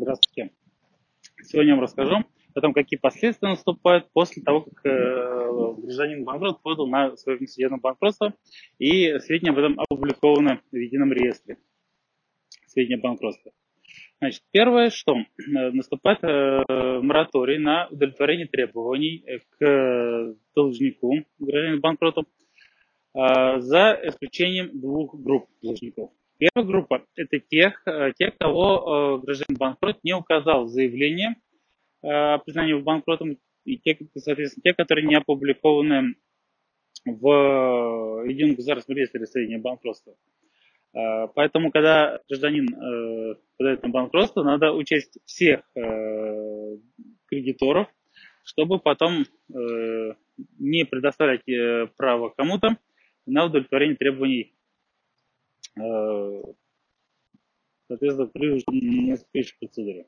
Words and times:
Здравствуйте. 0.00 0.52
Сегодня 1.42 1.70
я 1.70 1.74
вам 1.74 1.82
расскажу 1.82 2.24
о 2.54 2.60
том, 2.60 2.72
какие 2.72 3.00
последствия 3.00 3.48
наступают 3.48 4.08
после 4.12 4.44
того, 4.44 4.60
как 4.60 4.86
э, 4.86 5.74
гражданин 5.82 6.22
банкрот 6.22 6.62
подал 6.62 6.86
на 6.86 7.16
свое 7.16 7.36
внесудебное 7.36 7.80
банкротство, 7.80 8.32
и 8.78 9.18
сведения 9.18 9.50
об 9.50 9.58
этом 9.58 9.80
опубликованы 9.80 10.60
в 10.70 10.76
едином 10.76 11.12
реестре. 11.12 11.58
Сведения 12.68 12.98
о 12.98 13.00
банкротстве. 13.00 13.50
Значит, 14.20 14.42
первое, 14.52 14.90
что 14.90 15.16
э, 15.16 15.24
наступает 15.72 16.22
э, 16.22 17.00
мораторий 17.02 17.58
на 17.58 17.88
удовлетворение 17.88 18.46
требований 18.46 19.24
к 19.58 20.36
должнику, 20.54 21.24
гражданину 21.40 21.80
банкроту, 21.80 22.22
э, 23.14 23.60
за 23.60 23.98
исключением 24.04 24.78
двух 24.78 25.20
групп 25.20 25.48
должников. 25.60 26.12
Первая 26.38 26.64
группа– 26.64 27.04
это 27.16 27.40
тех, 27.40 27.82
э, 27.86 28.12
тех, 28.16 28.38
кого 28.38 29.18
э, 29.20 29.24
гражданин 29.24 29.58
банкрот 29.58 29.98
не 30.04 30.12
указал 30.12 30.66
в 30.66 30.68
заявлении 30.68 31.30
э, 32.02 32.08
о 32.08 32.38
признании 32.38 32.74
банкротом, 32.74 33.38
и 33.64 33.76
те, 33.76 33.98
соответственно, 34.16 34.62
те, 34.62 34.72
которые 34.72 35.08
не 35.08 35.16
опубликованы 35.16 36.14
в 37.04 38.24
Едином 38.26 38.54
государственном 38.54 38.98
реестре 38.98 39.26
сведения 39.26 39.58
банкротства. 39.58 40.14
Поэтому, 40.92 41.70
когда 41.70 42.18
гражданин 42.28 42.66
подает 43.56 43.82
на 43.82 43.88
банкротство, 43.90 44.42
надо 44.42 44.72
учесть 44.72 45.18
всех 45.26 45.60
кредиторов, 47.26 47.88
чтобы 48.42 48.78
потом 48.78 49.26
не 50.58 50.84
предоставлять 50.86 51.44
право 51.96 52.30
кому-то 52.30 52.78
на 53.26 53.44
удовлетворение 53.44 53.96
требований 53.96 54.54
соответственно, 57.86 58.28
при 58.28 59.10
настоящей 59.10 59.56
процедуре. 59.58 60.06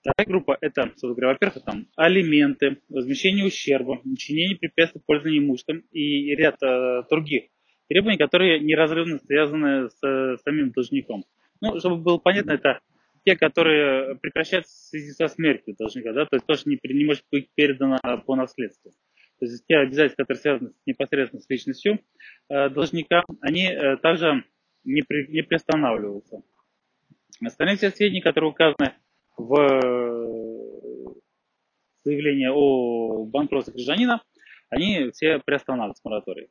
Вторая 0.00 0.26
группа– 0.26 0.58
это, 0.60 0.92
во-первых, 1.00 1.64
там 1.64 1.86
алименты, 1.96 2.78
возмещение 2.88 3.46
ущерба, 3.46 4.00
учинение 4.04 4.56
препятствий 4.56 5.00
пользования 5.06 5.38
имуществом 5.38 5.84
и 5.92 6.34
ряд 6.34 6.60
э, 6.62 7.04
других 7.08 7.44
требований, 7.88 8.18
которые 8.18 8.58
неразрывно 8.58 9.18
связаны 9.18 9.90
с, 9.90 9.98
с 10.00 10.42
самим 10.42 10.72
должником. 10.72 11.24
Ну, 11.60 11.78
чтобы 11.78 11.98
было 11.98 12.18
понятно, 12.18 12.52
это 12.52 12.80
те, 13.24 13.36
которые 13.36 14.16
прекращаются 14.16 14.72
в 14.72 14.88
связи 14.88 15.10
со 15.12 15.28
смертью 15.28 15.76
должника, 15.78 16.12
да, 16.12 16.26
то 16.26 16.36
есть 16.36 16.46
тоже 16.46 16.62
не, 16.66 16.78
не 16.82 17.04
может 17.04 17.24
быть 17.30 17.48
передано 17.54 17.98
по 18.26 18.34
наследству. 18.34 18.90
То 19.38 19.46
есть 19.46 19.64
те 19.66 19.76
обязательства, 19.76 20.22
которые 20.22 20.40
связаны 20.40 20.72
непосредственно 20.86 21.42
с 21.42 21.48
личностью 21.48 22.00
э, 22.48 22.68
должника, 22.70 23.22
они 23.40 23.66
э, 23.66 23.96
также 23.98 24.44
не, 24.84 25.02
при, 25.02 25.26
не 25.28 25.42
приостанавливаются. 25.42 26.42
Остальные 27.44 27.76
все 27.76 27.90
сведения, 27.90 28.22
которые 28.22 28.50
указаны 28.50 28.94
в 29.36 29.54
э, 29.58 31.14
заявлении 32.04 32.48
о 32.48 33.24
банкротстве 33.24 33.74
гражданина, 33.74 34.22
они 34.70 35.10
все 35.10 35.38
приостанавливаются 35.38 36.02
мораторий. 36.04 36.48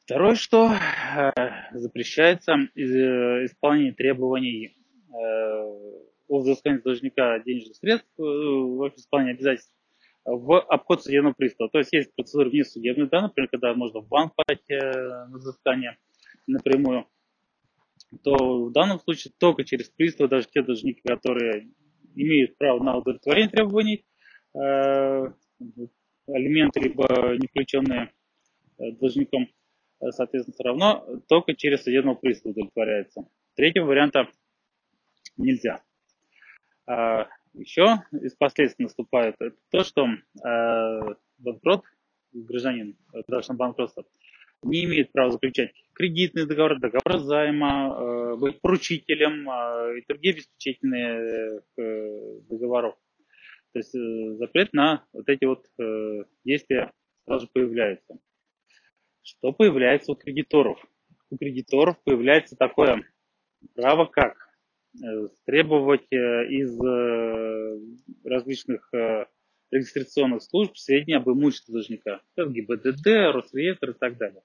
Второе, 0.00 0.34
что 0.34 0.72
э, 0.72 1.32
запрещается 1.72 2.52
э, 2.52 2.80
исполнение 3.44 3.92
требований 3.92 4.74
о 6.28 6.40
взыскании 6.40 6.82
должника 6.82 7.38
денежных 7.40 7.76
средств, 7.76 8.08
в 8.18 8.92
исполнении 8.94 9.32
обязательств 9.32 9.74
в 10.26 10.60
обход 10.60 11.02
судебного 11.02 11.32
пристава. 11.32 11.70
То 11.70 11.78
есть 11.78 11.92
есть 11.94 12.14
процедура 12.14 12.50
внесудебная, 12.50 13.06
да, 13.06 13.22
например, 13.22 13.48
когда 13.48 13.72
можно 13.72 14.00
в 14.00 14.08
банк 14.08 14.34
подать 14.36 14.62
на 14.68 15.38
взыскание 15.38 15.96
напрямую 16.46 17.06
то 18.22 18.64
в 18.64 18.72
данном 18.72 19.00
случае 19.00 19.32
только 19.38 19.64
через 19.64 19.90
пристав, 19.90 20.30
даже 20.30 20.48
те 20.48 20.62
должники, 20.62 21.00
которые 21.04 21.68
имеют 22.14 22.56
право 22.56 22.82
на 22.82 22.96
удовлетворение 22.96 23.50
требований, 23.50 24.04
э, 24.54 25.32
алименты, 26.26 26.80
либо 26.80 27.36
не 27.36 27.46
включенные 27.48 28.12
э, 28.78 28.92
должником, 28.92 29.48
э, 30.00 30.10
соответственно, 30.10 30.54
все 30.54 30.64
равно 30.64 31.22
только 31.28 31.54
через 31.54 31.84
судебного 31.84 32.16
пристава 32.16 32.52
удовлетворяется. 32.52 33.28
Третьего 33.54 33.86
варианта 33.86 34.28
нельзя. 35.36 35.82
А 36.86 37.28
еще 37.52 38.02
из 38.12 38.34
последствий 38.34 38.84
наступает 38.84 39.36
то, 39.70 39.84
что 39.84 40.06
э, 40.06 41.14
банкрот, 41.38 41.84
гражданин, 42.32 42.96
гражданин 43.26 43.58
банкротства, 43.58 44.04
не 44.62 44.84
имеет 44.84 45.12
права 45.12 45.30
заключать 45.30 45.72
кредитные 45.98 46.46
договоры, 46.46 46.78
договоры 46.78 47.18
займа, 47.18 47.96
э, 47.98 48.36
быть 48.36 48.60
поручителем 48.60 49.50
э, 49.50 49.98
и 49.98 50.04
другие 50.08 50.34
обеспечительные 50.34 51.60
э, 51.76 52.40
договоров. 52.48 52.94
То 53.72 53.80
есть 53.80 53.92
запрет 54.38 54.72
на 54.72 55.04
вот 55.12 55.28
эти 55.28 55.44
вот 55.44 55.66
действия 56.42 56.90
сразу 57.26 57.48
появляется. 57.52 58.18
Что 59.22 59.52
появляется 59.52 60.12
у 60.12 60.14
кредиторов? 60.14 60.82
У 61.30 61.36
кредиторов 61.36 62.02
появляется 62.02 62.56
такое 62.56 63.04
право, 63.74 64.06
как 64.06 64.38
требовать 65.44 66.10
из 66.10 66.80
различных 68.24 68.90
регистрационных 69.70 70.42
служб 70.42 70.74
сведения 70.78 71.18
об 71.18 71.28
имуществе 71.28 71.72
должника. 71.72 72.22
ГИБДД, 72.38 73.34
Росреестр 73.34 73.90
и 73.90 73.98
так 73.98 74.16
далее. 74.16 74.40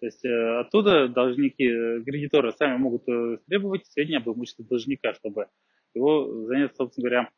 То 0.00 0.06
есть 0.06 0.24
э, 0.24 0.60
оттуда 0.60 1.08
должники, 1.08 1.64
э, 1.64 2.02
кредиторы 2.04 2.52
сами 2.52 2.76
могут 2.76 3.08
э, 3.08 3.38
требовать 3.48 3.86
сведения 3.86 4.18
об 4.18 4.28
имуществе 4.28 4.64
должника, 4.64 5.12
чтобы 5.14 5.48
его 5.92 6.44
заняться, 6.46 6.76
собственно 6.76 7.08
говоря, 7.08 7.30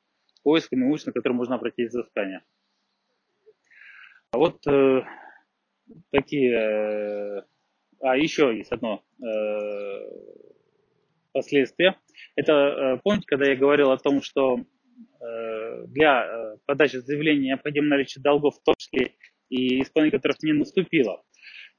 поиском 0.42 0.82
имущества, 0.82 1.10
на 1.10 1.14
которое 1.14 1.34
можно 1.36 1.54
обратить 1.54 1.88
взыскание. 1.88 2.42
А 4.32 4.38
вот 4.38 4.66
э, 4.66 5.02
такие... 6.10 6.52
Э, 6.52 7.42
а 8.02 8.16
еще 8.16 8.54
есть 8.56 8.72
одно 8.72 9.02
э, 9.22 9.26
последствие. 11.32 11.96
Это, 12.36 12.52
э, 12.52 13.00
помните, 13.02 13.26
когда 13.26 13.46
я 13.46 13.56
говорил 13.56 13.90
о 13.90 13.98
том, 13.98 14.20
что 14.22 14.58
э, 14.58 15.86
для 15.86 16.56
подачи 16.66 16.96
заявления 16.96 17.48
необходимо 17.48 17.88
наличие 17.88 18.22
долгов, 18.22 18.56
в 18.56 18.62
том 18.62 18.74
числе 18.76 19.14
и 19.48 19.82
исполнение 19.82 20.18
которых 20.18 20.42
не 20.42 20.52
наступило 20.52 21.22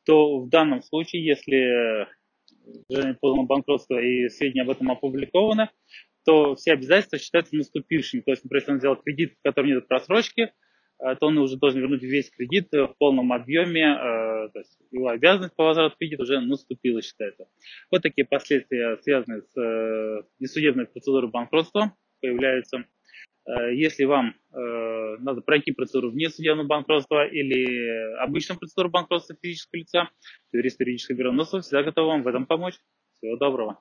то 0.05 0.39
в 0.39 0.49
данном 0.49 0.81
случае, 0.81 1.25
если 1.25 2.07
жена 2.89 3.15
подано 3.19 3.43
банкротство 3.43 3.99
и 3.99 4.29
сведения 4.29 4.63
об 4.63 4.69
этом 4.69 4.91
опубликованы, 4.91 5.69
то 6.25 6.55
все 6.55 6.73
обязательства 6.73 7.17
считаются 7.17 7.55
наступившими. 7.55 8.21
То 8.21 8.31
есть, 8.31 8.43
например, 8.43 8.61
если 8.61 8.71
он 8.71 8.77
взял 8.77 8.95
кредит, 8.95 9.33
в 9.33 9.43
котором 9.43 9.69
нет 9.69 9.87
просрочки, 9.87 10.41
э, 11.03 11.15
то 11.15 11.27
он 11.27 11.37
уже 11.39 11.57
должен 11.57 11.79
вернуть 11.79 12.03
весь 12.03 12.29
кредит 12.29 12.69
в 12.71 12.93
полном 12.99 13.33
объеме, 13.33 13.85
э, 13.85 14.49
то 14.53 14.59
есть 14.59 14.77
его 14.91 15.07
обязанность 15.09 15.55
по 15.55 15.65
возврату 15.65 15.97
кредита 15.97 16.23
уже 16.23 16.39
наступила, 16.39 17.01
считается. 17.01 17.47
Вот 17.89 18.03
такие 18.03 18.25
последствия, 18.25 18.97
связанные 19.01 19.41
с 19.41 19.57
э, 19.59 20.23
несудебной 20.39 20.85
процедурой 20.85 21.29
банкротства, 21.29 21.95
появляются. 22.21 22.85
Э, 23.45 23.73
если 23.73 24.05
вам 24.05 24.35
э, 24.53 25.17
надо 25.19 25.41
пройти 25.41 25.71
процедуру 25.71 26.11
вне 26.11 26.29
судебного 26.29 26.67
банкротства 26.67 27.27
или 27.27 28.15
обычную 28.21 28.59
процедуру 28.59 28.89
банкротства 28.89 29.35
физического 29.41 29.79
лица, 29.79 30.09
то 30.51 30.57
юрист 30.57 30.79
юридического 30.79 31.17
бюро 31.17 31.31
НОСов 31.31 31.63
всегда 31.63 31.83
готов 31.83 32.07
вам 32.07 32.23
в 32.23 32.27
этом 32.27 32.45
помочь. 32.45 32.75
Всего 33.17 33.37
доброго. 33.37 33.79